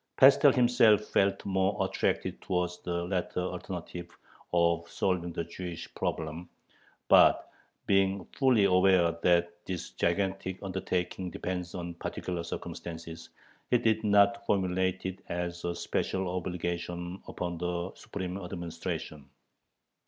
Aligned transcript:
Pestel 0.17 0.51
himself 0.51 1.01
felt 1.05 1.45
more 1.45 1.85
attracted 1.85 2.41
towards 2.41 2.79
the 2.79 3.03
latter 3.03 3.39
alternative 3.41 4.09
of 4.51 4.89
solving 4.89 5.31
the 5.31 5.43
Jewish 5.43 5.93
problem, 5.93 6.49
but, 7.07 7.47
being 7.85 8.25
fully 8.35 8.63
aware 8.63 9.11
that 9.21 9.63
"this 9.65 9.91
gigantic 9.91 10.57
undertaking 10.63 11.29
depends 11.29 11.75
on 11.75 11.93
particular 11.93 12.41
circumstances," 12.41 13.29
he 13.69 13.77
did 13.77 14.03
not 14.03 14.43
formulate 14.47 15.05
it 15.05 15.21
as 15.29 15.63
"a 15.63 15.75
special 15.75 16.27
obligation 16.35 17.21
upon 17.27 17.59
the 17.59 17.91
Supreme 17.93 18.39
Administration." 18.39 19.29